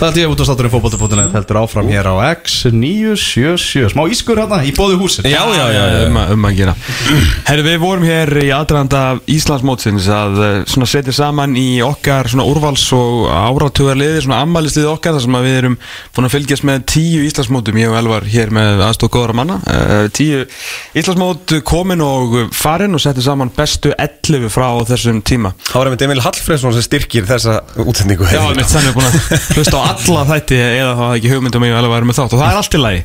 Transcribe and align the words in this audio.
Það 0.00 0.06
er 0.08 0.14
tíu 0.16 0.28
út 0.32 0.40
á 0.40 0.44
státurinn 0.48 0.72
fókbóti.net 0.72 1.34
heldur 1.36 1.58
áfram 1.60 1.88
hér 1.92 2.06
á 2.08 2.14
X977 2.40 3.90
Smá 3.92 4.06
ískur 4.08 4.38
hérna 4.40 4.62
í 4.64 4.70
bóðu 4.72 4.96
húsin 5.02 5.26
Já, 5.28 5.42
já, 5.52 5.66
já, 5.74 5.82
um, 6.06 6.14
að- 6.16 6.30
um 6.32 6.46
að 6.48 6.54
gera. 6.56 6.74
Herri, 7.44 7.64
við 7.66 7.76
vorum 7.82 8.06
hér 8.08 8.32
í 8.40 8.46
aðdraðanda 8.56 9.02
Íslandsmótsins 9.28 10.06
að 10.08 10.38
eh, 10.46 10.54
svona 10.72 10.88
setja 10.88 11.12
saman 11.12 11.52
í 11.60 11.82
okkar 11.84 12.30
svona 12.32 12.46
úrvals 12.48 12.86
og 12.96 13.26
áratugarliði, 13.28 14.22
svona 14.24 14.38
ammælisliði 14.46 14.88
okkar 14.88 15.18
þar 15.18 15.24
sem 15.26 15.36
að 15.36 15.44
við 15.50 15.58
erum 15.60 15.76
búin 16.16 16.28
að 16.30 16.34
fylgjast 16.38 16.66
með 16.70 16.86
tíu 16.94 17.20
Íslandsmótum, 17.28 17.80
ég 17.84 17.92
og 17.92 17.98
Elvar 18.00 18.24
hér 18.32 18.54
með 18.56 18.80
aðstóð 18.88 19.12
góðara 19.18 19.36
manna. 19.36 19.60
Uh, 19.68 20.08
tíu 20.16 20.46
Íslandsmót 20.96 21.58
komin 21.68 22.00
og 22.06 22.38
farin 22.56 22.96
og 22.96 23.04
setja 23.04 23.26
saman 23.28 23.52
bestu 23.52 23.92
11 24.00 24.48
frá 24.48 24.70
þessum 24.88 25.20
tíma. 25.20 25.52
Það 25.68 25.76
var 25.82 25.92
einmitt 25.92 26.06
Emil 26.08 26.24
Hallfreðsson 26.24 26.72
sem 26.78 26.88
styrkir 26.88 27.28
þessa 27.28 27.60
útsendingu. 27.84 28.24
Já, 28.32 28.40
mitt 28.56 28.72
þannig 28.72 28.96
búin 28.96 29.10
að 29.12 29.54
hlusta 29.58 29.76
á 29.76 29.89
alla 29.90 30.24
þætti 30.30 30.58
eða 30.60 30.96
það 31.00 31.14
ekki 31.18 31.32
hugmyndum 31.34 31.66
ég 31.66 31.76
alveg 31.78 31.94
væri 31.94 32.08
með 32.10 32.18
þátt. 32.20 32.34
Og 32.36 32.42
það 32.42 32.50
er 32.50 32.58
allt 32.60 32.76
í 32.76 32.80
lagi. 32.80 33.04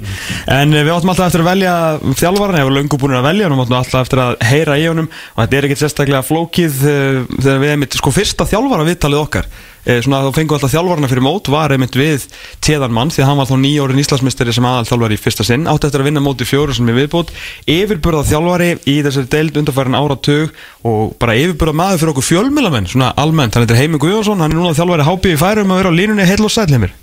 En 0.56 0.74
eh, 0.74 0.86
við 0.86 0.96
áttum 0.96 1.14
alltaf 1.14 1.30
eftir 1.30 1.44
að 1.44 1.50
velja 1.52 1.76
þjálfaran 2.22 2.60
ég 2.62 2.68
var 2.70 2.78
löngu 2.80 3.00
búin 3.02 3.20
að 3.20 3.30
velja 3.30 3.52
og 3.52 3.64
áttum 3.66 3.78
alltaf 3.80 4.02
eftir 4.06 4.24
að 4.26 4.36
heyra 4.50 4.80
í 4.80 4.90
honum. 4.90 5.12
Og 5.36 5.40
þetta 5.44 5.60
er 5.60 5.70
ekkert 5.70 5.84
sérstaklega 5.84 6.26
flókið 6.26 6.84
eh, 6.92 7.22
þegar 7.38 7.64
við 7.64 7.76
einmitt, 7.76 7.98
sko 8.00 8.14
fyrsta 8.16 8.50
þjálfara 8.50 8.90
viðtalið 8.90 9.24
okkar 9.26 9.50
svona 9.86 10.22
þá 10.26 10.32
fengum 10.34 10.56
við 10.56 10.58
alltaf 10.58 10.74
þjálfarana 10.74 11.10
fyrir 11.12 11.26
mót 11.26 11.50
var 11.54 11.74
einmitt 11.76 11.96
við 12.00 12.26
téðan 12.66 12.94
mann 12.96 13.12
því 13.14 13.22
að 13.24 13.30
hann 13.30 13.38
var 13.42 13.50
þá 13.52 13.56
nýjórin 13.62 14.02
Íslandsmysteri 14.02 14.54
sem 14.56 14.66
aðal 14.66 14.88
þjálfari 14.90 15.18
í 15.18 15.22
fyrsta 15.22 15.46
sinn. 15.46 15.68
Átti 15.70 15.90
eftir 15.90 16.02
að 16.04 16.10
vinna 16.10 16.24
móti 16.26 16.48
fjóru 16.50 16.74
sem 16.74 16.90
er 16.90 16.98
viðbót. 16.98 17.30
Yfirburða 17.70 18.24
þjálfari 18.32 18.70
í 18.90 18.98
þessari 19.06 19.30
deild 19.36 19.60
undarfærin 19.62 19.98
áratug 20.00 20.56
og 20.90 21.16
bara 21.22 21.38
yfirburða 21.38 21.78
maður 21.78 22.02
fyrir 22.02 22.14
okkur 22.16 22.30
fjölmilamenn 22.32 22.90
svona 22.90 23.12
almennt, 23.22 23.54
hann 23.56 23.66
heitir 23.68 23.78
Heimi 23.84 24.02
Guðjónsson 24.02 24.42
hann 24.42 24.52
er 24.52 24.58
núna 24.58 24.74
þjálfari 24.78 25.06
HB 25.10 25.34
í 25.36 25.40
færum 25.42 25.74
að 25.76 25.82
vera 25.84 25.94
á 25.94 25.98
línunni 26.00 26.26
heil 26.30 26.42
og 26.46 26.54
sæl 26.54 26.70
heimir. 26.74 26.94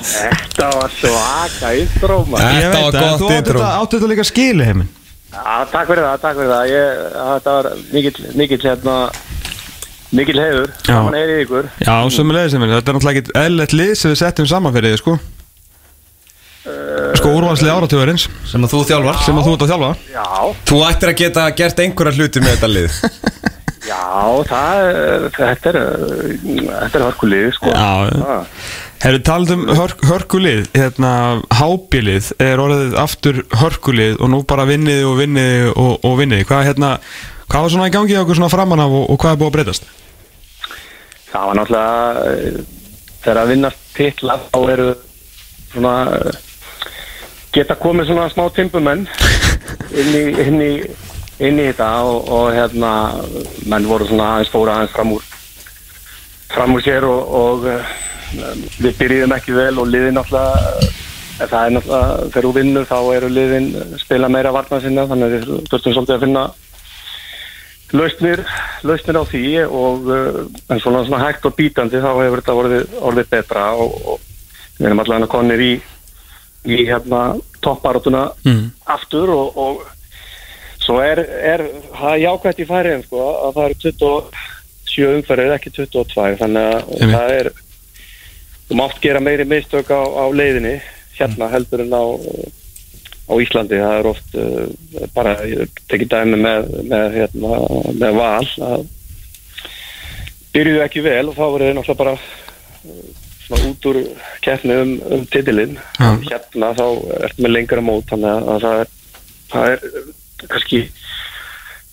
Þetta 0.00 0.68
var 0.76 0.92
svaka 0.96 1.70
intróma 1.78 2.40
Ég 2.40 2.72
Þetta 2.72 2.80
var 2.80 2.80
að 2.80 2.94
gott 2.96 3.20
þú 3.20 3.26
átti 3.28 3.36
intro. 3.38 3.60
þetta- 3.60 4.10
líka 4.10 4.24
skili 4.28 4.64
heimin 4.64 4.88
Já, 5.30 5.64
takk 5.70 5.86
fyrir 5.86 6.02
það, 6.02 6.16
takk 6.24 6.36
fyrir 6.40 6.50
það. 6.50 6.64
Ég, 6.74 6.86
Þetta 7.14 7.52
var 7.54 7.66
mikill, 7.92 8.24
mikill 8.34 8.58
hérna 8.66 8.94
mikill 10.16 10.40
hefur. 10.42 10.72
Saman 10.86 11.18
heyrið 11.18 11.42
ykkur. 11.44 11.68
Já, 11.86 11.94
sömulegis 12.14 12.56
heimir, 12.56 12.72
þetta 12.76 12.92
er 12.92 12.98
náttúrulega 12.98 13.20
ekkit 13.20 13.36
eðlilegt 13.42 13.76
lið 13.76 13.92
sem 14.00 14.14
við 14.14 14.20
settum 14.22 14.50
saman 14.50 14.74
fyrir 14.76 14.94
þig 14.94 15.02
sko. 15.04 15.18
Sko 17.16 17.30
úrvalslið 17.34 17.70
áratugurins 17.72 18.26
Sem 18.46 18.64
að 18.64 18.74
þú 18.74 18.80
þjálfar. 18.90 19.22
Sem 19.24 19.38
að 19.40 19.46
þú 19.46 19.54
ert 19.54 19.62
að 19.64 19.70
þjálfa. 19.72 19.92
Já, 20.12 20.26
Þú 20.68 20.82
ættir 20.86 21.10
að 21.10 21.16
geta 21.22 21.46
gert 21.56 21.80
einhverja 21.84 22.18
hluti 22.18 22.42
með 22.44 22.54
þetta 22.56 22.70
lið. 22.70 22.98
Já, 23.90 24.44
það 24.46 24.82
er 24.84 25.24
Þetta 25.34 25.70
er, 25.72 25.78
þetta 26.44 27.00
er 27.00 27.04
hörkulið, 27.06 27.46
sko. 27.56 27.72
Já, 27.72 27.90
já. 28.10 28.20
Ah. 28.20 28.62
Herru, 29.00 29.20
talað 29.24 29.54
um 29.54 29.62
hör, 29.72 29.94
hörkulið, 30.04 30.66
hérna, 30.76 31.12
hábílið 31.56 32.26
er 32.44 32.60
orðið 32.60 32.96
aftur 33.00 33.38
hörkulið 33.56 34.20
og 34.20 34.28
nú 34.34 34.42
bara 34.44 34.66
vinniði 34.68 35.06
og 35.08 35.16
vinniði 35.22 35.70
og, 35.72 35.94
og 36.04 36.18
vinniði. 36.20 36.44
Hvað, 36.50 36.66
hérna, 36.68 36.90
hvað 37.50 37.64
var 37.64 37.72
svona 37.74 37.88
í 37.90 37.94
gangi 37.94 38.14
á 38.14 38.22
okkur 38.22 38.38
svona 38.38 38.52
framan 38.52 38.82
af 38.84 38.94
og, 38.94 39.08
og 39.10 39.18
hvað 39.20 39.32
er 39.34 39.40
búið 39.40 39.50
að 39.50 39.56
breytast? 39.56 39.88
Það 41.30 41.46
var 41.48 41.58
náttúrulega 41.58 42.26
eh, 42.30 42.60
þegar 43.22 43.40
að 43.42 43.52
vinnast 43.54 43.88
titla 43.96 44.36
þá 44.46 44.58
eru 44.74 44.88
svona 45.72 45.94
eh, 46.18 46.38
geta 47.54 47.78
komið 47.78 48.10
svona 48.10 48.28
smá 48.30 48.44
timbumenn 48.54 49.06
inn 50.00 50.12
í, 50.14 50.22
inn 50.44 50.62
í, 50.62 50.70
inn 51.42 51.58
í 51.58 51.66
þetta 51.72 51.90
og, 52.06 52.30
og 52.30 52.46
hérna 52.54 52.94
menn 53.70 53.90
voru 53.90 54.06
svona 54.06 54.36
aðeins 54.36 54.54
fóra 54.54 54.78
aðeins 54.78 54.94
fram 54.94 55.14
úr 55.16 55.26
fram 56.50 56.74
úr 56.74 56.86
sér 56.86 57.06
og, 57.06 57.36
og 57.42 57.68
eh, 57.70 57.92
við 58.78 58.96
byrjuðum 59.02 59.36
ekki 59.36 59.58
vel 59.58 59.74
og 59.82 59.90
liðin 59.90 60.18
náttúrulega 60.18 60.90
það 61.40 61.60
er 61.60 61.72
náttúrulega 61.74 62.26
þegar 62.30 62.46
þú 62.46 62.56
vinnur 62.60 62.90
þá 62.90 62.98
eru 63.16 63.30
liðin 63.32 63.70
spila 63.98 64.30
meira 64.30 64.54
varna 64.54 64.82
sinna 64.82 65.06
þannig 65.10 65.26
að 65.26 65.34
við 65.34 65.70
þurftum 65.70 65.96
svolítið 65.96 66.16
að 66.16 66.26
finna 66.26 66.44
lausnir, 67.96 68.42
lausnir 68.86 69.18
á 69.18 69.24
því 69.26 69.44
og 69.66 70.10
uh, 70.10 70.40
en 70.70 70.80
svona, 70.82 71.04
svona 71.08 71.24
hægt 71.26 71.46
og 71.48 71.56
bítandi 71.58 72.00
þá 72.02 72.10
hefur 72.22 72.42
þetta 72.42 72.58
orðið, 72.62 72.92
orðið 73.10 73.30
betra 73.32 73.64
og, 73.74 73.96
og 74.14 74.20
við 74.78 74.86
erum 74.90 75.02
allavega 75.04 75.30
konir 75.32 75.60
í, 75.64 75.72
í 76.70 76.78
hérna 76.88 77.22
topparátuna 77.64 78.28
Mm. 78.46 78.70
aftur 78.88 79.30
og, 79.34 79.56
og 79.58 79.82
svo 80.80 81.00
er, 81.04 81.18
er 81.20 81.64
það 81.92 82.14
er 82.14 82.22
jákvæmt 82.24 82.62
í 82.62 82.68
færiðum 82.70 83.02
sko 83.08 83.24
að 83.48 83.58
það 83.58 83.66
eru 83.66 83.80
27 83.84 85.10
umferðið 85.18 85.52
ekki 85.58 85.72
22 85.76 86.38
þannig 86.40 86.70
að 86.70 86.94
Einmitt. 86.96 87.12
það 87.16 87.34
er 87.40 87.50
þú 88.70 88.78
mátt 88.80 89.00
gera 89.02 89.20
meiri 89.20 89.44
mistök 89.50 89.90
á, 89.92 90.00
á 90.00 90.24
leiðinni 90.32 90.76
hérna 91.18 91.50
heldur 91.52 91.84
en 91.84 91.92
á 91.92 92.04
á 93.30 93.34
Íslandi, 93.38 93.78
það 93.78 93.96
er 93.98 94.08
oft 94.10 94.36
uh, 94.38 95.06
bara, 95.14 95.36
ég 95.46 95.80
tekið 95.90 96.10
dæmi 96.10 96.40
með, 96.40 96.70
með, 96.90 97.16
hérna, 97.16 97.60
með 98.02 98.18
val 98.18 98.50
að 98.66 98.86
byrjuðu 100.54 100.84
ekki 100.84 101.04
vel 101.06 101.24
og 101.30 101.36
þá 101.38 101.44
verður 101.44 101.66
þið 101.68 101.76
náttúrulega 101.78 102.00
bara 102.02 102.14
uh, 102.18 103.02
svona 103.46 103.70
út 103.70 103.90
úr 103.90 104.00
keppni 104.44 104.78
um, 104.82 104.96
um 105.14 105.28
titilinn. 105.30 105.76
Já. 105.98 106.10
hérna 106.30 106.72
þá 106.78 106.86
ertu 107.28 107.46
með 107.46 107.54
lengra 107.56 107.84
mót 107.84 108.10
þannig 108.10 108.32
að, 108.32 108.50
að 108.54 108.66
það 108.66 108.82
er, 108.82 108.92
það 109.54 109.76
er 109.76 109.86
uh, 109.90 110.10
kannski 110.48 110.82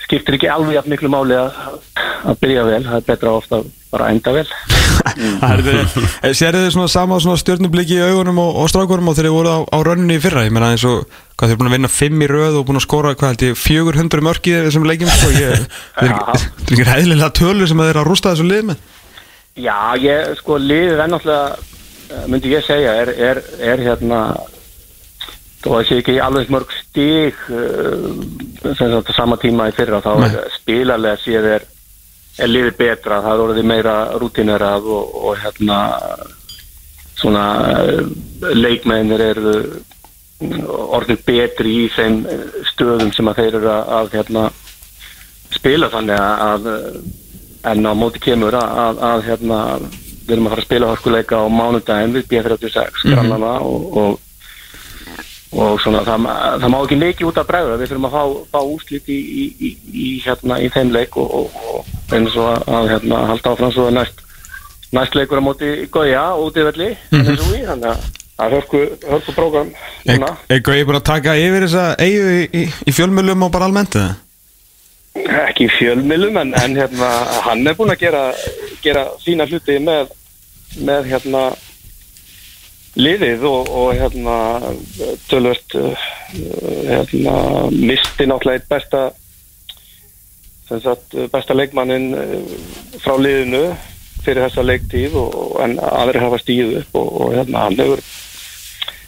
skiptir 0.08 0.38
ekki 0.38 0.52
alveg 0.52 0.78
jafn 0.78 0.94
miklu 0.96 1.12
máli 1.12 1.38
að, 1.38 1.62
að 2.32 2.44
byrja 2.44 2.68
vel, 2.70 2.84
það 2.88 3.00
er 3.02 3.08
betra 3.12 3.38
ofta 3.42 3.62
að 3.62 3.72
bara 3.92 4.12
enda 4.16 4.36
vel 4.40 4.48
Sérðu 6.38 6.64
þið 6.66 6.72
svona 6.76 6.90
sama 6.92 7.20
svona 7.24 7.40
stjórnubliki 7.42 7.98
í 7.98 8.04
augunum 8.08 8.40
og, 8.44 8.58
og 8.64 8.70
strákurum 8.72 9.10
og 9.12 9.18
þegar 9.18 9.30
þið 9.30 9.36
voru 9.38 9.54
á, 9.54 9.60
á 9.66 9.78
rönninni 9.88 10.18
í 10.18 10.24
fyrra? 10.24 10.44
Ég 10.48 10.54
meina 10.56 10.72
eins 10.74 10.86
og 10.88 11.06
hvað 11.38 11.48
þið 11.52 11.56
er 11.56 11.60
búin 11.62 11.70
að 11.72 11.76
vinna 11.78 11.92
fimm 11.94 12.24
í 12.26 12.30
röð 12.32 12.60
og 12.62 12.66
búin 12.70 12.80
að 12.82 12.86
skora 12.88 13.14
hvað 13.18 13.34
held 13.34 13.46
ég 13.48 13.60
400 13.62 14.26
mörk 14.28 14.50
í 14.52 14.56
þessum 14.66 14.88
leikjum 14.90 15.12
sko, 15.14 15.32
ég, 15.38 15.66
það 15.98 16.10
er 16.10 16.14
ekki- 16.18 16.82
það 16.82 16.92
ræðilega 16.92 17.32
tölur 17.42 17.72
sem 17.72 17.82
þið 17.84 17.92
er 17.94 18.02
að 18.02 18.08
rústa 18.12 18.34
þessu 18.34 18.48
lið 18.50 18.68
með. 18.72 18.84
Já, 19.58 19.78
ég, 20.02 20.36
sko, 20.42 20.60
liðið 20.62 21.02
er 21.06 21.12
náttúrulega, 21.14 21.74
eh, 22.14 22.26
myndi 22.30 22.54
ég 22.54 22.66
segja, 22.68 22.94
er, 23.04 23.14
er, 23.30 23.42
er 23.74 23.82
hérna, 23.88 24.20
þó 25.64 25.72
að 25.80 25.88
sé 25.90 25.98
ekki 26.02 26.18
alveg 26.22 26.52
mörg 26.54 26.74
stík, 26.78 27.40
uh, 27.50 28.12
sem 28.78 28.92
sagt, 28.94 29.10
á 29.10 29.14
sama 29.18 29.38
tíma 29.42 29.66
í 29.72 29.74
fyrra, 29.78 29.98
þá 30.06 30.12
Nei. 30.22 30.36
spilalega 30.60 31.18
séð 31.24 31.48
er, 31.56 31.66
er 32.38 32.52
liðið 32.52 32.76
betra, 32.78 33.22
það 33.26 33.34
er 33.34 33.44
orðið 33.48 33.70
meira 33.72 33.96
rútinerað 34.22 34.90
og, 34.94 35.16
og 35.26 35.38
hérna, 35.42 35.78
svona, 37.18 37.46
uh, 37.82 38.02
leikmennir 38.54 39.24
eru 39.32 39.54
orðið 40.98 41.24
betri 41.26 41.72
í 41.84 41.86
þeim 41.96 42.20
eh, 42.30 42.42
stöðum 42.70 43.10
sem 43.16 43.30
að 43.32 43.40
þeir 43.42 43.56
eru 43.58 43.72
að, 43.74 43.88
að 44.00 44.12
hérna, 44.14 44.44
spila 45.56 45.90
þannig 45.90 46.20
að, 46.22 46.68
að 46.70 47.72
en 47.72 47.90
á 47.90 47.94
móti 47.98 48.22
kemur 48.22 48.54
að, 48.54 48.78
að, 48.84 49.02
að 49.08 49.24
hérna, 49.32 49.58
við 50.28 50.36
erum 50.36 50.48
að 50.48 50.54
fara 50.54 50.62
að 50.62 50.68
spila 50.70 50.92
hörkuleika 50.92 51.40
á 51.42 51.46
mánudaginn 51.50 52.14
við 52.20 52.28
B36 52.36 53.02
Mhm. 53.08 53.16
grannana 53.16 53.54
og, 53.66 53.98
og, 53.98 54.20
og 55.52 55.80
svona 55.80 56.04
það, 56.04 56.28
það 56.62 56.72
má 56.74 56.78
ekki 56.82 57.00
mikið 57.02 57.30
út 57.30 57.40
að 57.40 57.50
bregða 57.52 57.80
við 57.80 57.92
þurfum 57.92 58.08
að 58.10 58.16
fá, 58.18 58.24
fá 58.52 58.60
úslit 58.68 59.10
í, 59.10 59.18
í, 59.18 59.46
í, 59.48 59.72
í, 59.94 60.08
hérna, 60.26 60.60
í 60.60 60.70
þeim 60.74 60.94
leik 60.96 61.18
og, 61.18 61.34
og, 61.40 61.58
og 61.72 62.14
eins 62.16 62.36
og 62.36 62.50
að, 62.52 62.68
að 62.80 62.92
hérna, 62.94 63.24
halda 63.32 63.54
áfram 63.54 63.74
svo 63.76 63.88
að 63.88 63.98
næst, 63.98 64.22
næst 64.98 65.16
leikur 65.16 65.40
á 65.40 65.48
móti 65.48 65.74
Gója 65.94 66.28
út 66.36 66.60
í 66.60 66.68
velli 66.68 66.92
mm 66.92 67.24
-hmm. 67.24 67.66
þannig 67.72 67.90
að 67.94 68.06
það 68.38 68.46
er 68.46 68.56
hörku, 68.58 69.34
prógram 69.34 69.74
Eitthvað 70.06 70.78
ég 70.78 70.86
búin 70.86 71.00
að 71.00 71.10
taka 71.14 71.36
yfir 71.40 71.68
þessa 71.68 71.86
eigu 71.98 72.30
í, 72.30 72.44
í, 72.52 72.64
í 72.88 72.92
fjölmjölum 72.92 73.48
og 73.48 73.52
bara 73.52 73.66
almennt 73.66 73.96
eða? 73.96 74.16
ekki 75.26 75.68
í 75.68 75.74
fjölmilum 75.78 76.38
en, 76.38 76.54
en 76.58 76.76
hérna, 76.78 77.10
hann 77.46 77.68
er 77.68 77.78
búinn 77.78 77.94
að 77.94 78.04
gera, 78.04 78.24
gera 78.84 79.06
sína 79.24 79.48
hluti 79.50 79.80
með, 79.84 80.12
með 80.86 81.10
hérna 81.14 81.44
liðið 82.98 83.46
og, 83.46 83.70
og 83.70 83.90
hérna 83.98 84.36
tölvöld 85.30 85.76
hérna, 86.88 87.36
misti 87.72 88.26
náttúrulega 88.28 88.58
eitt 88.58 88.70
besta 88.72 89.04
sem 90.68 90.82
sagt, 90.84 91.16
besta 91.32 91.56
leikmannin 91.56 92.10
eh, 92.18 92.56
frá 93.00 93.16
liðinu 93.22 93.64
fyrir 94.26 94.44
þessa 94.48 94.66
leiktíð 94.66 95.16
og, 95.22 95.36
en 95.64 95.78
aðri 95.80 96.24
hafa 96.24 96.40
stíð 96.42 96.74
upp 96.82 96.98
og, 97.00 97.12
og 97.22 97.36
hérna 97.38 97.68
hann 97.68 97.80
hefur 97.80 98.02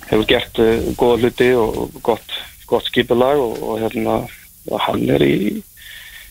hefur 0.10 0.28
gert 0.30 0.62
uh, 0.64 0.92
góða 0.98 1.20
hluti 1.24 1.50
og 1.60 2.00
gott, 2.06 2.38
gott 2.70 2.88
skipulag 2.88 3.42
og, 3.42 3.58
og 3.62 3.82
hérna 3.84 4.22
og 4.70 4.84
hann 4.86 5.04
er 5.12 5.26
í 5.26 5.36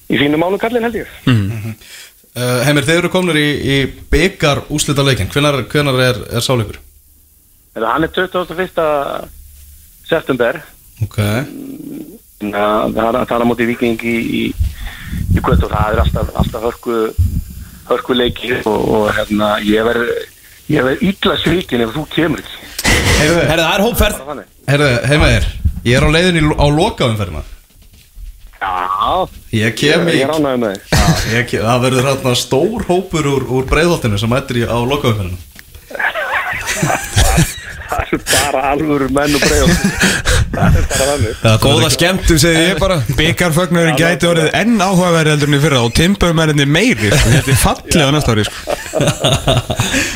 í 0.09 0.17
fínu 0.17 0.41
mánu 0.41 0.59
kallin 0.61 0.87
held 0.89 1.03
ég. 1.03 1.17
Uh, 2.39 2.61
Heimir, 2.65 2.87
þeir 2.87 3.03
eru 3.03 3.11
komnir 3.13 3.39
í, 3.41 3.49
í 3.61 3.77
byggar 4.13 4.65
úslita 4.73 5.05
leikin 5.05 5.31
hvenar 5.33 5.65
er, 6.05 6.21
er 6.33 6.45
sáleikur? 6.45 6.79
Eða, 7.76 7.93
hann 7.94 8.06
er 8.06 8.12
21. 8.15 9.29
september. 10.09 10.61
Ok. 11.05 11.19
Na, 12.49 12.62
það 12.94 13.05
er 13.05 13.19
það 13.26 13.35
er 13.37 13.44
á 13.44 13.50
móti 13.50 13.67
viking 13.69 13.99
í, 14.06 14.17
í, 14.38 14.43
í 15.35 15.43
kvöld 15.43 15.65
og 15.67 15.73
það 15.73 15.93
er 15.97 16.03
alltaf, 16.05 16.31
alltaf 16.38 16.62
hörku 16.69 16.97
hörkuleiki 17.88 18.53
og, 18.62 18.79
og 18.94 19.06
hérna, 19.17 19.53
ég 19.65 19.82
verð 19.87 20.11
ég 20.69 20.85
verð 20.87 21.03
illa 21.09 21.37
svikin 21.43 21.82
ef 21.87 21.94
þú 21.97 22.05
kemur 22.12 22.43
ekki. 22.43 22.56
Heyrðu, 23.19 23.44
Herðu, 23.49 23.62
það 23.65 23.75
er 23.75 23.85
hópferð. 23.87 24.43
Heyrðu, 24.69 24.91
heima 25.11 25.31
þér. 25.35 25.47
Ég 25.88 25.94
er 25.99 26.05
á 26.06 26.11
leiðinni 26.14 26.43
í- 26.44 26.59
á 26.59 26.67
lokaumferðina. 26.79 27.43
Já, 28.59 29.29
Ég 29.55 29.75
kem 29.79 30.09
í 30.11 30.17
ég 30.19 30.26
ég 30.26 31.53
það 31.62 31.82
verður 31.85 32.09
hérna 32.11 32.32
stór 32.37 32.82
hópur 32.88 33.29
úr, 33.31 33.44
úr 33.55 33.69
breiðholtinu 33.71 34.19
sem 34.19 34.31
mættir 34.32 34.59
í 34.62 34.67
á 34.67 34.75
lokaumferðina 34.82 35.38
Það 38.09 38.19
er 38.19 38.53
bara 38.53 38.63
alvöru 38.73 39.09
menn 39.13 39.37
og 39.37 39.43
bregð 39.45 39.73
Það 40.49 40.77
er 40.79 40.87
bara 40.91 41.09
þannig 41.13 41.63
Góða 41.63 41.91
skemmtum 41.93 42.41
segi 42.41 42.63
ég 42.71 42.81
bara 42.81 42.99
Byggarfögnurinn 43.19 43.99
gæti 43.99 44.29
orðið 44.31 44.49
enn 44.59 44.79
áhugaverði 44.81 45.35
heldur 45.35 45.53
en 45.53 45.59
í 45.59 45.61
fyrra 45.63 45.83
og 45.85 45.93
timbumærinni 45.99 46.67
meiri 46.69 47.13
sko. 47.13 47.35
Þetta 47.35 47.53
er 47.53 47.61
fallið 47.63 48.09
á 48.09 48.11
næsta 48.17 48.35
ári 48.35 48.47
sko. 48.49 48.57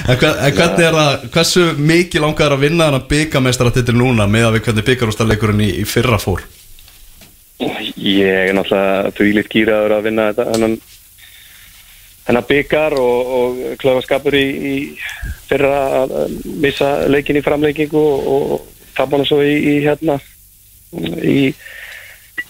En, 0.03 0.17
hver, 0.19 0.33
en 0.35 0.55
hvernig 0.57 0.83
er 0.83 0.97
það, 0.97 1.27
hversu 1.37 1.67
mikið 1.79 2.25
langar 2.25 2.55
að 2.57 2.65
vinna 2.65 2.89
þennan 2.89 3.05
byggamestara 3.13 3.71
titil 3.77 3.95
núna 4.01 4.27
með 4.27 4.49
að 4.49 4.57
við 4.57 4.65
hvernig 4.67 4.87
byggarústarleikurinn 4.89 5.63
í, 5.63 5.69
í 5.79 5.85
fyrra 5.87 6.19
fór? 6.19 6.43
Ég 7.63 8.49
er 8.49 8.57
náttúrulega 8.57 9.13
þvílitt 9.15 9.53
gýraður 9.53 9.95
að 9.99 10.09
vinna 10.09 10.27
þetta 10.33 10.49
hennar 12.27 12.47
byggar 12.49 12.97
og, 12.99 13.33
og 13.39 13.63
klöfaskapur 13.83 14.37
í, 14.39 14.45
í 14.47 14.75
fyrra 15.49 15.79
að 16.03 16.37
missa 16.63 16.93
leikin 17.11 17.41
í 17.41 17.45
framleikingu 17.45 18.03
og, 18.03 18.29
og 18.57 18.93
tappa 18.97 19.19
hann 19.19 19.27
svo 19.29 19.41
í, 19.43 19.57
í 19.57 19.75
hérna 19.87 20.19
í 21.23 21.53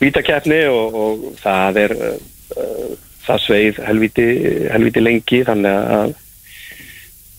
vítakeppni 0.03 0.65
og, 0.69 0.99
og 1.05 1.25
það 1.41 1.81
er 1.85 1.97
uh, 2.03 2.93
það 3.23 3.45
sveið 3.47 3.81
helviti, 3.87 4.29
helviti 4.73 5.03
lengi 5.03 5.43
þannig 5.47 5.95
að 5.97 6.15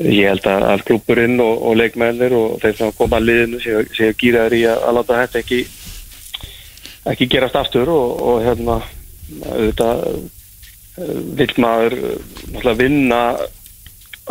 ég 0.09 0.31
held 0.31 0.47
að, 0.49 0.83
klúburinn 0.87 1.37
og, 1.43 1.67
leikmennir 1.77 2.33
og 2.35 2.57
þeir 2.63 2.77
sem 2.79 2.93
koma 2.97 3.19
að 3.19 3.27
liðinu 3.29 3.61
séu, 3.93 4.13
gýraður 4.19 4.57
í 4.57 4.63
að, 4.71 4.85
láta 4.97 5.19
þetta 5.21 5.43
ekki 5.43 5.59
ekki 7.13 7.27
gerast 7.35 7.59
aftur 7.59 7.91
og, 7.91 8.23
hérna 8.45 8.79
auðvitað 9.51 10.07
vill 10.97 11.53
maður 11.63 11.95
eh, 11.97 12.17
náttúrulega 12.53 12.79
vinna 12.83 13.21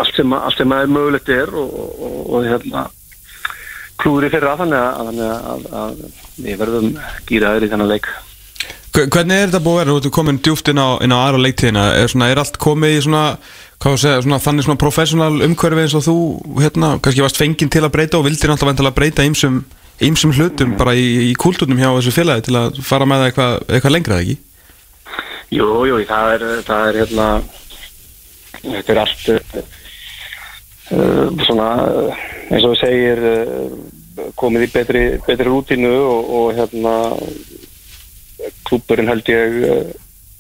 allt 0.01 0.17
sem, 0.17 0.33
allt 0.37 0.57
sem 0.57 0.73
er 0.73 0.87
mögulegt 0.91 1.29
er 1.35 1.51
og, 1.53 1.73
og, 1.77 2.19
og 2.39 2.47
hérna 2.49 2.85
klúður 4.03 4.29
í 4.29 4.33
fyrra 4.33 4.55
þannig 4.61 4.79
að, 4.83 5.33
að, 5.55 5.65
að 5.83 6.45
við 6.47 6.61
verðum 6.63 6.93
gýraður 7.29 7.67
í 7.67 7.73
þennan 7.73 7.91
leik 7.93 8.07
Hve- 8.93 9.09
Hvernig 9.09 9.37
er 9.41 9.47
þetta 9.51 9.61
búið 9.65 9.75
að 9.75 9.83
vera? 9.83 9.93
Þú 9.93 10.01
ert 10.11 10.15
komin 10.17 10.39
djúft 10.45 10.69
inn 10.73 10.81
á, 10.81 10.89
inn 11.05 11.15
á 11.17 11.19
aðra 11.25 11.39
leiktíðina 11.47 11.85
er, 11.97 12.09
svona, 12.13 12.27
er 12.33 12.41
allt 12.43 12.59
komið 12.61 12.97
í 12.99 13.03
svona, 13.07 13.23
að 13.83 13.95
segja, 14.03 14.23
svona 14.27 14.41
þannig 14.45 14.67
svona 14.67 14.81
professional 14.83 15.31
umhverfi 15.47 15.85
eins 15.87 15.95
og 15.97 16.05
þú 16.05 16.17
hérna, 16.61 16.91
kannski 17.05 17.25
varst 17.25 17.41
fenginn 17.41 17.73
til 17.73 17.85
að 17.87 17.95
breyta 17.95 18.21
og 18.21 18.27
vildir 18.27 18.53
alltaf 18.53 18.69
væntanlega 18.69 18.99
breyta 18.99 19.25
ýmsum, 19.25 19.63
hlutum 20.37 20.75
bara 20.81 20.93
í, 20.99 21.07
í 21.31 21.33
kúltúrnum 21.41 21.81
hjá 21.81 21.89
þessu 21.97 22.13
félagi 22.17 22.49
til 22.51 22.59
að 22.61 22.81
fara 22.85 23.09
með 23.09 23.29
eitthvað, 23.31 23.57
eitthvað 23.73 23.97
lengra 23.97 24.21
ekki? 24.21 24.37
Jú, 25.53 25.67
jú, 25.85 25.99
það 26.09 26.35
er, 26.35 26.45
það 26.65 26.87
er 26.89 26.99
hérna 27.03 27.27
þetta 28.63 28.93
er 28.95 29.01
allt 29.03 29.27
uh, 29.33 31.27
svona 31.45 31.69
eins 32.49 32.65
og 32.65 32.73
þú 32.73 32.79
segir 32.81 33.21
uh, 33.29 33.75
komið 34.39 34.67
í 34.67 34.71
betri, 34.73 35.03
betri 35.27 35.49
rútínu 35.49 35.93
og, 35.93 36.33
og 36.39 36.47
hérna 36.57 36.95
klúburinn 38.69 39.13
held 39.13 39.29
ég 39.33 39.61
uh, 39.69 39.93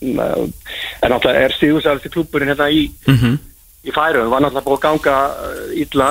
er 0.03 1.13
náttúrulega 1.13 1.45
er 1.45 1.57
stíðusælsti 1.59 2.13
klúburinn 2.13 2.55
hérna 2.55 2.71
í, 2.73 2.89
Mm 3.07 3.17
-hmm. 3.17 3.39
í 3.85 3.91
færum, 3.93 4.31
var 4.31 4.41
náttúrulega 4.41 4.69
búið 4.69 4.79
að 4.79 4.87
ganga 4.89 5.17
illa 5.85 6.11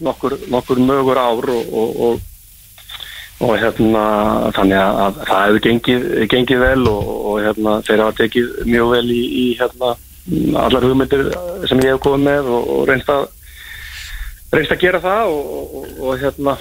nokkur, 0.00 0.38
nokkur 0.48 0.78
mögur 0.78 1.18
ár 1.18 1.50
og, 1.50 1.64
og, 1.72 2.00
og 2.00 2.20
og 3.42 3.56
hérna 3.58 4.02
þannig 4.54 4.78
að, 4.78 4.98
að 5.02 5.20
það 5.26 5.44
hefur 5.44 5.62
gengið, 5.66 6.08
gengið 6.30 6.60
vel 6.62 6.88
og, 6.90 7.12
og 7.32 7.38
hérna 7.42 7.76
þeir 7.86 8.02
hafa 8.04 8.18
tekið 8.20 8.50
mjög 8.68 8.92
vel 8.94 9.06
í, 9.10 9.22
í 9.42 9.46
hérna 9.58 9.94
allar 10.62 10.86
hugmyndir 10.86 11.24
sem 11.66 11.82
ég 11.82 11.96
hef 11.96 12.04
komið 12.04 12.28
með 12.28 12.50
og, 12.54 12.68
og 12.76 12.84
reynst 12.90 13.10
að 13.10 13.24
reynst 14.52 14.74
að 14.76 14.84
gera 14.84 15.00
það 15.02 15.32
og, 15.32 15.74
og, 15.98 16.12
hérna 16.20 16.56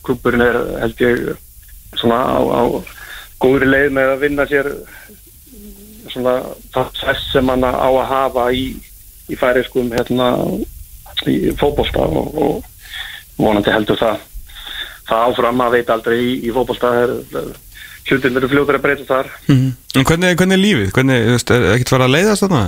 klubburinn 0.00 0.46
er 0.46 0.58
held 0.80 1.04
ég 1.04 1.20
svona 2.00 2.22
á, 2.24 2.38
á 2.40 2.62
góðri 3.42 3.68
leið 3.68 3.92
með 3.98 4.14
að 4.14 4.24
vinna 4.24 4.48
sér 4.48 4.70
svona 6.10 6.38
þess 6.72 7.28
sem 7.34 7.52
hann 7.52 7.66
á 7.66 7.90
að 7.90 8.08
hafa 8.08 8.48
í, 8.56 8.72
í 9.28 9.38
færiskum 9.38 9.92
hérna 9.92 10.32
í 11.28 11.52
fótbolta 11.60 12.08
og, 12.08 12.32
og 12.40 13.36
vonandi 13.36 13.74
heldur 13.74 14.00
það 14.00 14.29
það 15.10 15.26
áfram 15.26 15.64
að 15.64 15.74
veit 15.76 15.90
aldrei 15.94 16.16
í, 16.20 16.30
í 16.46 16.54
fótbolta 16.54 16.92
er 17.02 17.16
hlutin 18.10 18.36
verður 18.36 18.52
fljóður 18.54 18.78
að 18.78 18.86
breyta 18.86 19.08
þar 19.08 19.28
En 19.50 20.06
hvernig, 20.06 20.36
hvernig 20.38 20.56
er 20.56 20.62
lífið? 20.62 20.94
Hvernig, 20.96 21.26
þú 21.26 21.34
veist, 21.36 21.52
er 21.54 21.66
ekkert 21.74 21.92
fara 21.94 22.08
að 22.08 22.14
leiðast 22.16 22.46
þarna? 22.46 22.62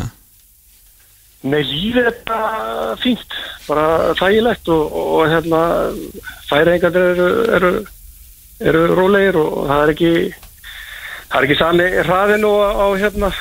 Nei, 1.42 1.62
lífið 1.66 2.08
er 2.10 2.18
bara 2.28 2.94
fínt 3.02 3.40
bara 3.66 3.86
þægilegt 4.18 4.68
og, 4.74 4.94
og 5.16 5.24
hérna 5.30 5.62
færingarnir 6.50 7.08
eru, 7.14 7.28
eru, 7.56 7.72
eru 8.62 8.84
rólegir 8.92 9.38
og 9.40 9.56
það 9.70 9.82
er 9.82 9.92
ekki 9.94 10.12
það 11.32 11.38
er 11.38 11.48
ekki 11.48 11.58
sami 11.58 11.88
hraðin 12.02 12.46
og 12.46 12.62
á 12.62 12.86
hérna 13.00 13.32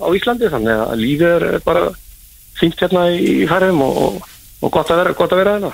á 0.00 0.06
Íslandi 0.16 0.50
þannig 0.52 0.84
að 0.84 1.00
lífið 1.04 1.34
er 1.36 1.46
bara 1.64 1.86
fínt 2.60 2.80
hérna 2.80 3.06
í 3.14 3.46
færum 3.48 3.84
og, 3.86 4.00
og, 4.04 4.28
og 4.60 4.74
gott 4.74 4.92
að 4.92 5.04
vera, 5.04 5.16
gott 5.16 5.36
að 5.36 5.42
vera 5.44 5.56
hérna 5.58 5.72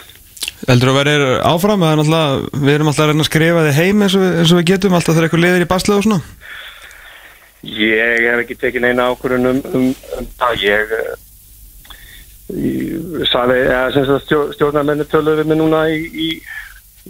Heldur 0.65 0.91
að 0.91 0.99
verður 1.03 1.33
áfram? 1.45 1.83
Eða 1.85 1.99
náttúrulega 2.01 2.63
við 2.65 2.75
erum 2.75 2.89
alltaf 2.91 3.05
að 3.05 3.11
reyna 3.13 3.25
að 3.25 3.29
skrifa 3.29 3.65
þig 3.67 3.77
heim 3.77 4.03
eins 4.07 4.15
og, 4.17 4.23
við- 4.25 4.39
eins 4.41 4.53
og 4.55 4.59
við 4.61 4.69
getum 4.71 4.97
alltaf 4.97 5.15
þegar 5.15 5.27
eitthvað 5.29 5.45
liður 5.45 5.65
í 5.67 5.69
baslu 5.73 5.97
og 5.97 6.07
svona. 6.07 6.21
Ég 7.67 8.25
hef 8.25 8.43
ekki 8.45 8.57
tekið 8.61 8.85
neina 8.85 9.09
ákvörðun 9.11 9.51
um, 9.51 9.61
um, 9.75 9.87
um 10.21 10.29
það. 10.39 10.65
Ég, 10.65 10.95
eh, 10.97 11.15
ég 12.57 13.31
sem 13.33 14.07
sagt 14.07 14.27
stjórn, 14.27 14.53
stjórnarmenni 14.57 15.07
töluðu 15.11 15.43
við 15.43 15.51
mig 15.51 15.61
núna 15.61 15.83
í, 15.91 15.99
í, 16.07 16.29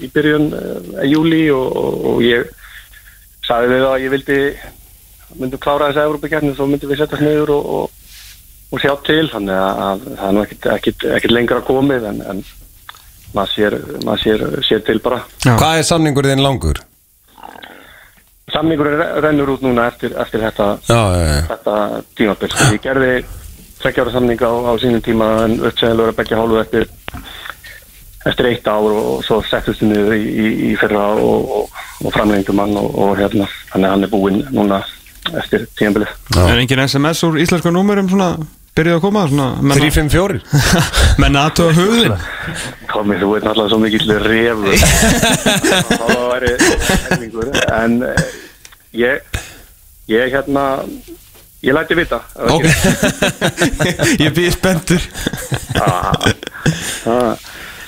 í 0.00 0.10
byrjun 0.14 0.48
uh, 0.56 1.04
júli 1.06 1.44
og, 1.52 1.76
og, 1.76 2.22
ég 2.24 2.48
sagði 3.46 3.74
við 3.74 3.86
að 3.86 4.04
ég 4.06 4.14
vildi 4.16 4.40
myndum 5.36 5.60
klára 5.62 5.90
þessa 5.90 6.06
Európa-kjarni 6.08 6.56
þá 6.56 6.64
myndum 6.66 6.90
við 6.90 7.02
setjast 7.02 7.22
niður 7.22 7.52
og, 7.58 7.72
og, 7.78 7.90
og 8.72 8.82
sjá 8.82 8.94
til. 9.06 9.26
Þannig 9.34 9.58
að, 9.60 9.82
að 9.86 10.06
það 10.22 10.40
er 10.72 10.78
ekkit 11.18 11.34
lengra 11.36 11.60
komið 11.66 12.08
en, 12.10 12.22
en 12.32 12.46
maður 13.36 13.52
sér, 13.54 13.76
maður 14.04 14.22
sér, 14.24 14.44
sér 14.66 14.84
til 14.86 14.98
bara. 15.04 15.22
Hvað 15.46 15.80
er 15.82 15.88
samningur 15.90 16.28
þinn 16.30 16.44
langur? 16.44 16.80
Samningur 18.52 18.88
rennur 19.24 19.50
út 19.56 19.64
núna 19.66 19.88
eftir, 19.90 20.12
eftir 20.22 20.44
þetta 20.46 20.68
Já, 20.86 21.00
já, 21.16 21.24
já. 21.26 21.40
þetta 21.50 21.74
tímabil. 22.18 22.50
Sko. 22.52 22.68
ég 22.76 22.84
gerði 22.84 23.10
tveggjára 23.82 24.12
samning 24.14 24.40
á, 24.46 24.52
á 24.70 24.72
sínum 24.80 25.02
tíma 25.04 25.30
en 25.44 25.56
uppsæðilega 25.66 26.12
að 26.14 26.18
begja 26.20 26.38
hálfu 26.40 26.60
eftir 26.62 26.86
eftir 28.26 28.48
eitt 28.50 28.66
ár 28.70 28.86
og 28.90 29.24
svo 29.26 29.40
settust 29.46 29.82
við 29.82 29.92
niður 29.92 30.14
í, 30.16 30.22
í, 30.26 30.46
í 30.70 30.70
fyrra 30.80 31.08
og, 31.14 31.50
og, 31.58 31.82
og 32.02 32.14
framlengdum 32.14 32.62
hann 32.62 32.78
og, 32.80 32.88
og 32.94 33.18
hérna. 33.20 33.46
Þannig 33.72 33.88
að 33.88 33.94
hann 33.96 34.06
er 34.06 34.14
búinn 34.14 34.40
núna 34.54 34.80
eftir 35.42 35.66
tímabilið. 35.78 36.14
Er 36.46 36.62
engin 36.62 36.84
SMS 36.86 37.22
úr 37.26 37.38
íslensku 37.42 37.70
númurum 37.74 38.10
svona 38.10 38.32
byrjuð 38.76 38.98
að 38.98 39.04
koma 39.06 39.22
svona 39.30 39.46
menna, 39.62 39.76
354 39.78 40.40
menna 41.22 41.44
aðtöða 41.48 41.76
hugðin 41.78 42.16
komið 42.96 43.22
þú 43.22 43.28
veit 43.34 43.44
náttúrulega 43.46 43.72
svo 43.72 43.78
mikill 43.82 44.10
refur. 44.24 44.74
Þá 46.00 46.06
væri 46.32 46.52
helmingur 47.10 47.52
en 47.76 47.98
eh, 48.08 48.24
ég 48.96 49.42
ég 50.12 50.32
hérna 50.34 50.64
ég 51.66 51.74
læti 51.76 51.96
vita 51.98 52.20
ef 52.36 52.52
Ok. 52.56 52.64
Ekki- 52.66 54.20
Ég 54.26 54.34
býð 54.36 54.50
spenntur. 54.54 55.02
Ah. 55.80 57.36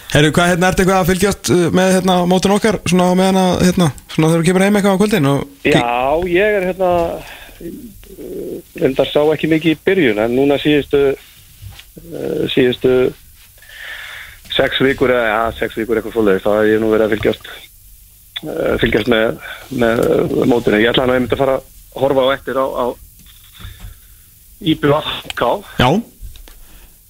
Herru, 0.08 0.30
hvað 0.32 0.50
hérna 0.54 0.70
ertu 0.70 0.82
eitthvað 0.82 0.98
að 1.02 1.08
fylgjast 1.10 1.50
uh, 1.52 1.64
með 1.76 1.90
hérna 1.98 2.14
mótun 2.30 2.54
okkar? 2.56 2.78
Svona 2.88 3.10
á 3.12 3.18
meðan 3.18 3.38
að 3.42 3.50
hérna 3.66 3.88
svona 4.08 4.30
þegar 4.30 4.40
þú 4.40 4.46
kemur 4.48 4.64
heim 4.64 4.78
eitthvað 4.78 4.94
á 4.96 5.00
kvöldin 5.02 5.28
og 5.28 5.40
Já, 5.68 5.82
ég 6.32 6.56
er 6.58 6.66
hérna 6.70 6.90
uh, 7.12 8.54
reyndar 8.80 9.10
sá 9.12 9.20
ekki 9.34 9.50
mikið 9.52 9.74
í 9.74 9.80
byrjun 9.84 10.22
en 10.24 10.36
núna 10.38 10.56
síðustu 10.62 11.02
síðustu 12.54 12.92
sex 14.58 14.82
vikur 14.84 15.14
eða 15.14 15.26
ja, 15.30 15.40
sex 15.58 15.78
vikur 15.78 15.98
eitthvað 15.98 16.16
svoleiðis 16.16 16.44
þá 16.44 16.50
hef 16.56 16.70
ég 16.72 16.82
nú 16.82 16.92
verið 16.92 17.06
að 17.06 17.14
fylgjast 17.16 17.50
uh, 17.52 18.74
fylgjast 18.82 19.10
með, 19.12 19.42
með 19.82 20.02
uh, 20.04 20.46
mótinu. 20.50 20.80
Ég 20.82 20.92
ætla 20.92 21.06
hann 21.06 21.14
að 21.14 21.20
ég 21.20 21.24
myndi 21.26 21.38
að 21.38 21.44
fara 21.44 21.58
að 21.58 22.02
horfa 22.02 22.26
á 22.26 22.28
eftir 22.34 22.58
á, 22.58 22.66
á 22.66 22.86
IBVK 24.58 25.44
Já 25.78 25.90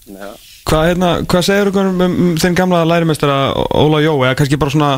Já. 0.08 0.28
Hvað, 0.68 0.84
hérna, 0.90 1.08
hvað 1.28 1.44
segir 1.46 1.70
þú 1.72 1.82
um, 1.82 2.00
um 2.04 2.36
þinn 2.40 2.56
gamla 2.56 2.82
lærimestara 2.88 3.36
Óla 3.76 4.02
Jó 4.04 4.14
eða 4.20 4.36
kannski 4.36 4.58
bara 4.60 4.72
svona 4.72 4.90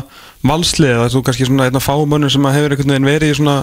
valslið 0.47 0.93
eða 0.97 1.09
þú 1.13 1.21
kannski 1.27 1.47
svona 1.47 1.67
hérna, 1.67 1.81
fámönnur 1.83 2.31
sem 2.31 2.47
hefur 2.47 2.75
einhvern 2.75 2.93
veginn 2.93 3.07
verið 3.07 3.31
í 3.31 3.37
svona 3.39 3.55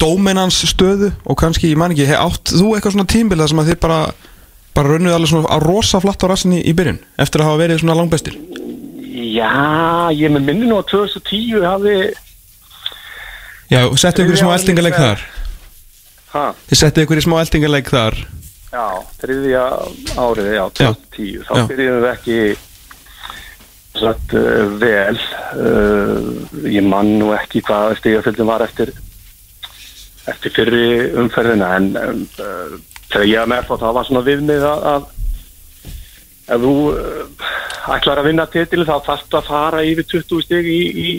dominans 0.00 0.60
stöðu 0.68 1.10
og 1.24 1.38
kannski, 1.40 1.72
ég 1.72 1.80
man 1.80 1.92
ekki, 1.94 2.08
átt 2.16 2.52
þú 2.52 2.74
eitthvað 2.74 2.96
svona 2.96 3.08
tímbil 3.12 3.40
þar 3.40 3.52
sem 3.52 3.62
að 3.62 3.70
þið 3.72 3.80
bara 3.84 4.00
bara 4.78 4.94
raunuð 4.94 5.16
alveg 5.16 5.32
svona 5.32 5.50
að 5.56 5.66
rosa 5.66 5.98
flatt 6.02 6.22
á 6.22 6.26
rassinni 6.30 6.62
í 6.62 6.72
byrjun 6.78 7.00
eftir 7.18 7.42
að 7.42 7.50
hafa 7.50 7.62
verið 7.64 7.82
svona 7.82 7.98
langbestir? 7.98 8.38
Já, 9.18 9.50
ég 10.14 10.30
með 10.30 10.46
minni 10.46 10.68
nú 10.70 10.78
að 10.78 10.92
2010 10.94 11.66
hafi 11.66 11.98
Já, 13.68 13.82
settu 14.00 14.24
ykkur 14.24 14.38
í 14.38 14.40
smá 14.40 14.54
árið 14.54 14.94
þar. 14.96 15.24
Ha, 16.32 16.44
Þið 16.70 16.78
settu 16.80 17.02
ykkur 17.04 17.20
í 17.20 17.24
smá 17.24 17.34
eldingarleik 17.42 17.90
þar. 17.92 18.16
Já, 18.68 18.84
þriðja 19.20 19.64
árið, 20.20 20.48
já, 20.54 20.62
2010 20.78 21.44
Þá 21.48 21.52
Já. 21.52 21.62
byrjuðum 21.68 22.02
við 22.04 22.10
ekki 22.14 22.38
satt, 23.98 24.34
uh, 24.38 24.64
vel. 24.80 25.20
Uh, 25.58 26.64
Ég 26.68 26.88
man 26.88 27.14
nú 27.20 27.32
ekki 27.36 27.62
hvað 27.66 27.96
stígaföldum 28.00 28.48
var 28.52 28.64
eftir 28.64 28.94
eftir 30.28 30.52
fyrri 30.52 30.88
umferðina 31.16 31.70
en 31.78 31.86
um, 31.96 32.24
uh, 32.44 32.74
þegar 33.12 33.26
ég 33.30 33.38
var 33.42 33.50
með 33.54 33.70
þá 33.80 33.88
var 33.96 34.06
svona 34.08 34.24
viðmið 34.26 34.66
að, 34.68 34.86
að 34.92 35.06
ef 36.48 36.62
þú 36.64 36.72
uh, 36.92 37.48
ætlar 37.96 38.20
að 38.22 38.28
vinna 38.30 38.46
titil 38.52 38.84
þá 38.88 38.94
þarftu 39.06 39.38
að 39.40 39.48
fara 39.48 39.82
yfir 39.88 40.08
20 40.12 40.44
stig 40.44 40.68
í, 40.68 40.80
í, 41.08 41.12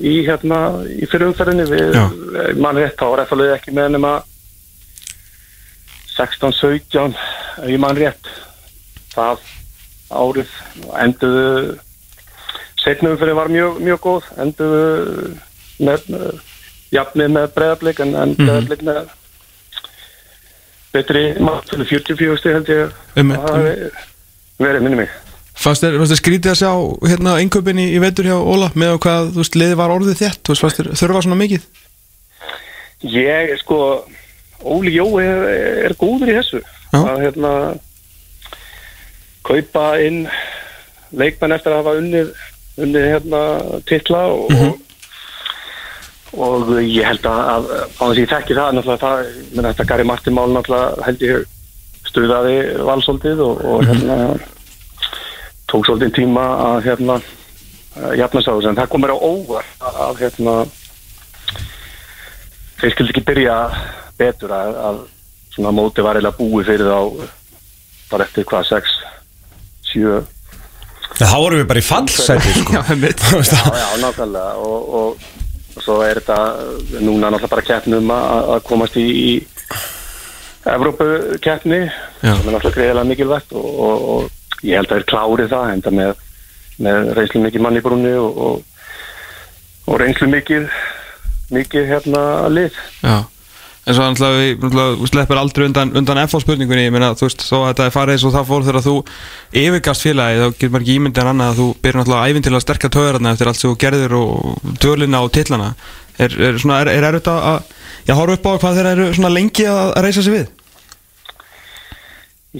í 0.00 0.14
hérna 0.26 0.60
í 0.88 1.08
fyrri 1.10 1.28
umferðinni. 1.30 1.66
Við 1.68 2.60
mann 2.60 2.80
rétt 2.80 2.96
þá 3.00 3.06
var 3.12 3.24
eftir 3.24 3.52
ekki 3.56 3.74
með 3.76 3.90
nema 3.96 4.14
16, 6.16 6.52
17 6.60 7.16
ef 7.64 7.68
ég 7.72 7.80
mann 7.82 7.98
rétt. 7.98 8.28
Það 9.14 9.44
árið 10.14 10.54
enduðu 11.04 11.76
setnum 12.84 13.16
fyrir 13.18 13.36
var 13.38 13.48
mjög, 13.52 13.78
mjög 13.82 14.00
góð 14.04 14.26
enduðu 14.44 15.34
með 15.84 16.08
jafnið 16.94 17.30
með 17.34 17.46
breðablik 17.56 18.00
en, 18.04 18.14
en 18.14 18.34
Mhm. 18.34 18.44
breðablik 18.46 18.82
með 18.86 19.00
betri 20.94 21.22
maður 21.42 21.68
fyrir 21.72 21.90
44 21.90 22.38
stig 22.40 22.56
held 22.56 22.72
ég. 22.72 22.96
Um- 23.20 23.32
að 23.34 23.44
það 23.44 23.54
hafi 23.58 23.74
verið 24.64 24.84
minni 24.86 25.00
mig. 25.02 25.14
Fannst 25.54 25.84
þér, 25.84 25.96
skrítið 26.18 26.50
að 26.50 26.60
sjá 26.62 26.70
hérna 27.10 27.36
einköpin 27.38 27.78
í, 27.78 27.86
veitur 28.02 28.26
hjá 28.26 28.34
Óla 28.42 28.70
með 28.74 28.96
hvað, 29.04 29.28
þú 29.34 29.42
veist, 29.42 29.54
liði 29.60 29.76
var 29.78 29.92
orðið 29.94 30.16
veist, 30.50 30.64
fannst 30.64 30.80
þér 30.80 30.88
þurfa 30.98 31.22
svona 31.26 31.38
mikið? 31.38 31.66
Ég, 33.14 33.52
sko, 33.62 33.78
Óli 34.64 34.94
Jó 34.96 35.06
er, 35.22 35.44
er 35.90 35.94
góður 36.00 36.32
í 36.32 36.38
þessu. 36.40 36.62
Já. 36.94 37.00
að 37.10 37.22
hérna 37.24 37.52
kaupa 39.44 39.86
inn 40.02 40.24
leikmenn 41.14 41.54
eftir 41.56 41.74
að 41.74 41.80
hafa 41.82 41.94
unnið, 42.00 42.30
unnið 42.80 43.06
hérna 43.12 43.40
titla 43.88 44.22
og, 44.32 44.50
Mhm. 44.50 44.72
Og 46.36 46.72
ég 46.82 47.06
held 47.06 47.26
að, 47.28 47.40
að 47.54 47.68
á 47.74 48.04
þess 48.04 48.10
að 48.10 48.20
ég 48.22 48.32
þekki 48.32 48.56
það 48.58 48.74
náttúrulega 48.76 49.02
það, 49.04 49.30
menn 49.54 49.68
þetta 49.70 49.86
Gary 49.90 50.06
Martin 50.08 50.36
mál 50.36 50.48
náttúrulega 50.54 51.06
held 51.08 51.24
ég 51.24 51.46
stuðaði 52.10 52.56
valsóldið 52.88 53.42
og, 53.44 53.64
og 53.64 53.86
hérna 53.88 54.18
tók 55.70 55.88
svolítið 55.88 56.14
tíma 56.20 56.44
að 56.68 56.78
hérna 56.88 57.18
jafna 58.18 58.42
sá 58.42 58.50
þess 58.52 58.70
en 58.70 58.78
það 58.78 58.92
komur 58.92 59.14
á 59.14 59.18
óvar 59.18 59.70
að, 59.78 60.00
að 60.08 60.22
hérna 60.24 60.56
þeir 62.80 62.94
skildi 62.94 63.14
ekki 63.14 63.26
byrja 63.30 63.56
betur 64.18 64.54
að, 64.54 64.78
að 64.88 65.00
svona 65.54 65.74
móti 65.74 66.04
var 66.04 66.18
eiginlega 66.18 66.38
búið 66.38 66.70
fyrir 66.70 66.90
þá 66.90 67.00
bara 68.10 68.26
eftir 68.28 68.46
hvað 68.50 68.70
6 68.74 68.94
7 69.94 70.22
Þá 71.14 71.36
vorum 71.38 71.60
við 71.60 71.66
bara 71.70 71.78
í 71.78 71.84
fallsæti 71.86 72.52
sko. 72.58 72.72
Já, 72.74 72.82
já, 72.90 74.10
já, 74.10 74.46
og, 74.58 74.64
og, 74.66 74.94
og 74.98 75.43
svo 75.84 76.00
er 76.04 76.20
þetta 76.20 77.00
núna 77.00 77.28
náttúrulega 77.28 77.52
bara 77.52 77.66
keppnum 77.68 78.12
að, 78.14 78.54
komast 78.68 78.96
í, 79.00 79.04
í 79.04 79.30
Evrópu 80.74 81.06
keppni 81.44 81.82
Já. 81.84 82.32
sem 82.32 82.48
er 82.48 82.54
náttúrulega 82.54 82.76
greiðilega 82.78 83.08
mikilvægt 83.10 83.52
og, 83.52 83.68
og, 83.68 84.08
og 84.14 84.64
ég 84.64 84.80
held 84.80 84.88
að 84.88 85.02
þeir 85.02 85.10
klári 85.12 85.48
það 85.50 85.74
enda 85.74 85.94
með, 86.00 86.24
með 86.88 87.12
reynslu 87.18 87.44
mikið 87.44 87.66
mann 87.66 87.78
í 87.78 87.84
brúni 87.84 88.16
og, 88.16 88.40
og, 88.48 88.90
og 89.90 90.00
reynslu 90.00 90.30
mikið 90.32 90.66
mikið 91.52 91.92
hérna 91.92 92.24
lið 92.48 92.82
Já 93.04 93.18
En 93.84 93.92
svo 93.92 94.04
náttúrulega 94.08 94.84
við 94.96 95.10
sleppir 95.10 95.36
aldrei 95.36 95.66
undan, 95.68 95.90
undan 96.00 96.20
FH 96.22 96.40
spurningunni, 96.40 96.86
ég 96.86 96.94
meina, 96.94 97.10
þú 97.18 97.26
veist, 97.26 97.42
þó 97.44 97.56
að 97.58 97.66
þetta 97.66 97.84
er 97.84 97.92
farið 97.92 98.14
eins 98.14 98.24
og 98.24 98.32
það 98.32 98.46
fór 98.48 98.64
þegar 98.64 98.84
þú 98.86 98.94
yfirgast 99.60 100.06
félagi, 100.06 100.38
þá 100.40 100.46
getur 100.46 100.72
maður 100.72 100.86
ekki 100.86 100.96
ímyndið 101.00 101.22
en 101.22 101.30
annað 101.34 101.50
að 101.52 101.60
þú 101.60 101.66
byrjar 101.84 102.00
náttúrulega 102.00 102.30
æfinn 102.30 102.46
til 102.46 102.54
að 102.54 102.64
sterka 102.64 102.92
töðarna 102.96 103.34
eftir 103.34 103.50
allt 103.50 103.60
sem 103.60 103.74
þú 103.74 103.78
gerðir 103.84 104.16
og 104.16 104.72
dölina 104.80 105.20
og 105.20 105.30
titlana. 105.36 105.68
Er, 106.16 106.36
er, 106.48 106.60
svona, 106.62 106.80
er, 106.80 106.92
er 106.94 107.08
erfitt 107.10 107.28
að, 107.28 107.72
já, 108.08 108.14
horfa 108.16 108.38
upp 108.38 108.48
á 108.48 108.52
hvað 108.64 108.80
þeir 108.80 108.90
eru 108.94 109.12
svona 109.18 109.34
lengi 109.34 109.68
að, 109.68 109.92
reysa 110.06 110.24
sig 110.24 110.38
við? 110.38 110.52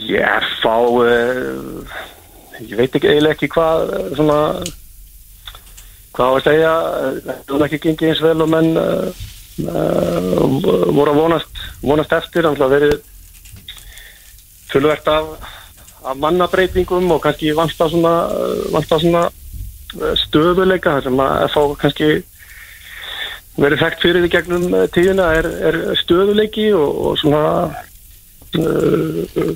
Ég 0.04 0.48
fá 0.60 0.76
uh, 0.76 2.00
ég 2.60 2.76
veit 2.78 2.90
ekki 2.90 3.14
eiginlega 3.14 3.38
ekki 3.38 3.52
hvað 3.54 3.94
svona 4.18 4.40
hvað 6.14 6.26
á 6.26 6.34
að 6.34 6.42
segja 6.48 6.72
það 7.46 7.54
er 7.56 7.64
ekki 7.68 7.80
gengið 7.86 8.10
eins 8.10 8.22
vel 8.24 8.42
og 8.44 8.50
menn 8.50 8.74
uh, 8.78 9.22
voru 9.62 11.10
að 11.12 11.18
vonast 11.18 11.60
vonast 11.82 12.14
eftir, 12.16 12.46
að 12.48 12.72
verið 12.72 12.94
fullvert 14.74 15.08
af, 15.08 15.24
af 16.04 16.18
mannabreitingum 16.18 17.12
og 17.14 17.22
kannski 17.22 17.54
vant 17.54 17.78
á 17.78 17.86
svona, 17.86 18.14
eh, 18.74 18.86
svona 18.90 19.24
eh, 19.28 20.14
stöðuleika 20.24 20.98
sem 21.04 21.20
að 21.22 21.50
fá 21.54 21.62
kannski 21.84 22.08
verið 23.60 23.84
þekkt 23.84 24.02
fyrir 24.02 24.26
í 24.26 24.32
gegnum 24.32 24.66
eh, 24.74 24.88
tíðina 24.94 25.30
er, 25.38 25.50
er 25.70 25.80
stöðuleiki 26.02 26.72
og, 26.74 26.90
og 27.06 27.18
svona 27.22 27.44
uh, 28.58 29.54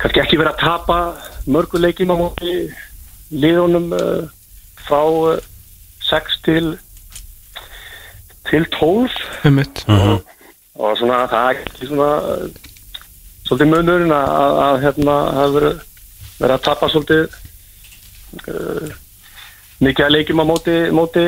kannski 0.00 0.22
ekki 0.22 0.40
verið 0.40 0.54
að 0.54 0.62
tapa 0.62 0.98
mörguleikjum 1.48 2.12
á 2.12 2.16
móti 2.16 2.56
liðunum 3.32 3.92
uh, 3.96 4.24
frá 4.88 5.02
uh, 5.04 5.40
6 6.08 6.40
til 6.46 6.76
til 8.48 8.64
12 8.78 9.10
Einmitt. 9.44 9.82
og 10.78 10.94
svona 11.00 11.24
það 11.28 11.50
er 11.50 11.58
ekki 11.64 11.88
svona 11.90 12.08
uh, 12.22 12.46
svolítið 13.48 13.70
munurinn 13.72 14.12
að, 14.14 14.30
að, 14.38 14.56
að 14.68 14.80
hérna 14.84 15.16
hafa 15.34 15.52
verið, 15.56 15.82
verið 16.38 16.54
að 16.54 16.64
tapa 16.68 16.88
svolítið 16.92 17.38
uh, 18.48 18.88
mikið 19.84 20.06
að 20.06 20.14
leikjum 20.16 20.42
á 20.42 20.46
móti, 20.48 20.76
móti 20.94 21.26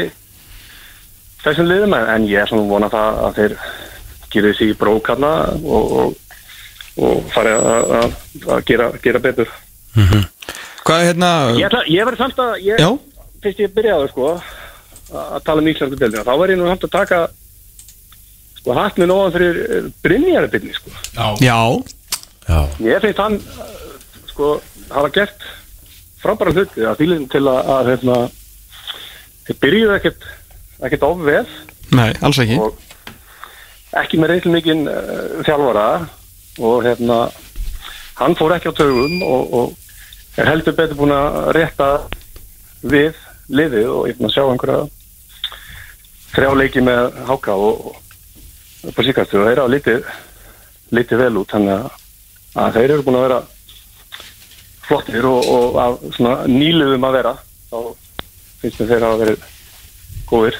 þessum 1.45 1.69
liðum. 1.71 1.95
En- 1.97 2.09
en 2.14 2.26
ég 2.29 2.43
er 2.43 2.50
svona 2.50 2.69
vona 2.71 2.90
það 2.93 3.21
að 3.29 3.38
þeir 3.40 3.55
gerir 4.31 4.55
sig 4.59 4.71
í 4.73 4.79
brók 4.79 5.09
hérna 5.11 5.31
og, 5.64 5.93
og, 6.00 6.17
og 7.02 7.23
fari 7.35 7.52
að, 7.57 7.95
að, 8.00 8.17
að 8.57 8.64
gera, 8.69 8.90
gera 9.02 9.23
betur. 9.25 9.49
Hvað 10.87 11.00
er 11.02 11.09
hérna, 11.11 11.31
Ég, 11.59 11.75
ég 11.90 12.07
verði 12.07 12.21
samt 12.23 12.38
að 12.43 12.52
ég, 12.64 12.79
fyrst 13.43 13.62
ég 13.64 13.73
byrjaði 13.75 14.11
sko 14.12 14.29
að 15.11 15.45
tala 15.47 15.62
um 15.62 15.71
íslensku 15.71 15.99
deildina 16.00 16.26
þá 16.26 16.35
verði 16.35 16.57
ég 16.57 16.61
nú 16.61 16.69
samt 16.71 16.87
að 16.88 16.97
taka 16.97 17.21
sko 18.61 18.76
hatt 18.76 19.00
minn 19.00 19.14
ofan 19.14 19.35
fyrir 19.35 19.88
Brynjari 20.05 20.50
byrni 20.52 20.76
sko. 20.76 20.93
Já, 21.17 21.26
já, 21.40 21.61
Já. 22.50 22.67
Ég 22.83 23.02
finnst 23.05 23.21
hann 23.23 23.38
sko 24.31 24.57
hafa 24.90 25.11
gert 25.14 25.45
frábæra 26.21 26.55
hluti 26.55 26.85
að 26.85 26.99
þýlinn 27.00 27.29
til 27.31 27.45
að, 27.47 27.61
að 27.76 27.90
hérna, 27.93 28.17
þeir 29.47 29.59
byrjuðu 29.64 29.97
ekkert 29.99 30.26
ekkert 30.81 31.05
of 31.07 31.21
vel. 31.26 31.45
Nei, 31.95 32.11
alls 32.25 32.40
ekki. 32.43 32.57
og 32.59 34.00
ekki 34.00 34.21
með 34.21 34.33
reynslu 34.33 34.55
mikinn 34.55 34.87
uh, 34.90 35.40
þjálfara. 35.47 35.87
Og 36.61 36.83
hérna 36.85 37.21
hann 38.19 38.37
fór 38.37 38.57
ekki 38.57 38.73
á 38.73 38.79
taugum 38.81 39.21
og, 39.25 39.55
og 39.55 40.40
er 40.40 40.50
heldur 40.50 40.76
betur 40.76 40.99
búin 40.99 41.14
að 41.14 41.52
rétta 41.57 41.90
við 42.83 43.14
liðið 43.50 43.93
og 43.93 44.09
ég 44.11 44.19
fann 44.19 44.29
að 44.29 44.35
sjá 44.35 44.43
einhverja 44.49 44.83
þrjá 46.34 46.50
leiki 46.56 46.82
með 46.84 47.16
háka 47.28 47.56
og, 47.56 47.96
upp 48.88 49.00
á 49.00 49.02
síkastu 49.06 49.40
og 49.40 49.49
þeir 49.49 49.58
eru 49.58 49.72
litið, 49.75 50.12
litið 50.96 51.22
vel 51.25 51.32
út 51.42 51.54
þannig 51.54 51.75
að, 51.76 51.96
að 52.64 52.78
þeir 52.78 52.94
eru 52.94 53.06
búin 53.06 53.18
að 53.20 53.26
vera 53.26 53.40
flottir 54.87 55.26
og, 55.30 55.50
og 55.54 55.80
að 55.80 55.99
svona 56.16 56.37
nýluðum 56.50 57.08
að 57.08 57.18
vera 57.18 57.34
þá 57.70 57.78
finnst 58.60 58.80
þeir 58.84 59.06
hafa 59.06 59.20
verið 59.25 59.44
góðir. 60.30 60.56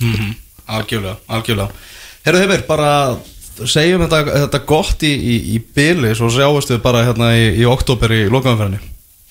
Mhm, 0.00 0.32
algjörlega, 0.78 1.18
algjörlega. 1.26 1.84
Herru 2.24 2.40
Heimir, 2.42 2.64
bara 2.68 2.90
segjum 3.68 4.04
þetta, 4.06 4.38
þetta 4.46 4.62
gott 4.68 5.04
í, 5.06 5.12
í, 5.12 5.36
í 5.56 5.60
byli 5.76 6.14
svo 6.16 6.30
sjáumst 6.32 6.72
við 6.72 6.82
bara 6.84 7.04
hérna 7.08 7.32
í, 7.36 7.46
í 7.60 7.68
oktober 7.68 8.12
í 8.16 8.24
lokaumferðinni 8.32 8.80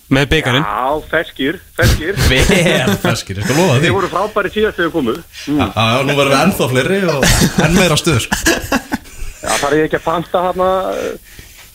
Með 0.09 0.29
byggarinn. 0.31 0.63
Já, 0.65 1.01
ferskir, 1.11 1.57
ferskir. 1.77 2.15
Vel 2.31 2.95
feskir, 3.03 3.37
ég 3.37 3.45
skal 3.45 3.57
lofa 3.59 3.75
því? 3.75 3.81
Þeir 3.83 3.95
voru 3.95 4.09
frábæri 4.09 4.51
síðast 4.55 4.79
þegar 4.79 4.93
komu. 4.95 5.13
Já, 5.45 5.65
já, 5.69 5.99
nú 6.07 6.15
verðum 6.17 6.33
við 6.33 6.39
ennþá 6.39 6.69
fleiri 6.71 7.01
og 7.13 7.27
enn 7.65 7.77
meira 7.77 7.97
stuð 7.99 8.17
sko. 8.25 8.39
Já, 9.39 9.51
það 9.51 9.67
er 9.69 9.75
ég 9.77 9.85
ekki 9.89 9.99
að 9.99 10.07
panta 10.07 10.41
hérna 10.47 10.69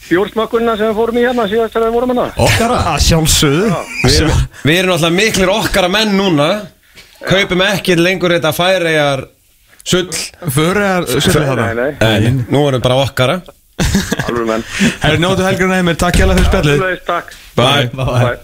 bjórsmakkurina 0.09 0.75
sem 0.81 0.91
við 0.91 0.99
fórum 0.99 1.21
í 1.21 1.25
hérna 1.25 1.47
síðast 1.53 1.76
þegar 1.76 1.87
við 1.87 1.95
vorum 1.99 2.12
hérna? 2.14 2.26
Okkara. 2.49 2.81
Að 2.95 2.99
sjálfsögðu. 3.07 3.71
Við 4.03 4.19
erum, 4.19 4.43
við 4.64 4.81
erum 4.81 4.93
náttúrulega 4.93 5.19
miklir 5.21 5.55
okkara 5.55 5.93
menn 5.95 6.19
núna. 6.19 6.50
Kaupum 7.25 7.62
ekki 7.71 7.97
lengur 7.97 8.35
þetta 8.35 8.50
færiðar 8.53 9.29
Sull. 9.85 10.09
Nei, 10.09 11.21
þarna. 11.29 11.67
nei, 11.76 11.97
En 12.00 12.47
nú 12.49 12.62
erum 12.71 12.81
bara 12.85 13.03
okkara 13.05 13.35
alveg 14.28 14.47
menn. 14.49 14.66
Herri, 15.02 15.21
njótu 15.23 15.47
helgurinn 15.47 15.78
heimir, 15.81 16.00
takk 16.00 16.19
hjá 16.21 16.26
fyrir 16.33 16.50
spjallið. 16.50 16.88
Takk. 17.07 17.38
Bye. 17.59 17.88
Bye. 17.95 18.11
Bye. 18.11 18.43